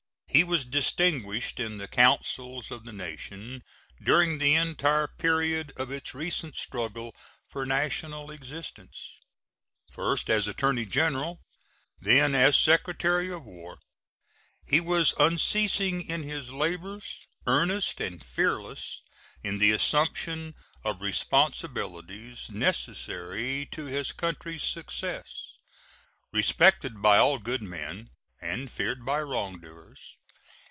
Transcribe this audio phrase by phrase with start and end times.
[0.33, 3.63] He was distinguished in the councils of the nation
[4.01, 7.13] during the entire period of its recent struggle
[7.49, 9.19] for national existence
[9.91, 11.41] first as Attorney General,
[11.99, 13.79] then as Secretary of War:
[14.65, 19.01] He was unceasing in his labors, earnest and fearless
[19.43, 20.53] in the assumption
[20.85, 25.57] of responsibilities necessary to his country's success,
[26.31, 30.15] respected by all good men, and feared by wrongdoers.